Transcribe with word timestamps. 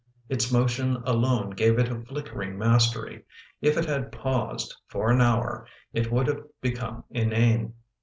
Its 0.29 0.51
motion 0.51 0.95
alone 1.05 1.51
gave 1.51 1.77
it 1.77 1.87
a 1.91 2.01
flickering 2.01 2.57
mastery: 2.57 3.23
if 3.61 3.77
it 3.77 3.85
had 3.85 4.11
paused, 4.11 4.75
for 4.87 5.11
an 5.11 5.21
hour, 5.21 5.67
it 5.93 6.11
would 6.11 6.25
have 6.25 6.41
be 6.59 6.71
come 6.71 7.03
inane. 7.11 7.75